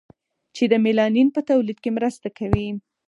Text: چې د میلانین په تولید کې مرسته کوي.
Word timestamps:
چې 0.55 0.63
د 0.71 0.73
میلانین 0.85 1.27
په 1.35 1.41
تولید 1.49 1.77
کې 1.83 1.89
مرسته 1.97 2.27
کوي. 2.37 2.67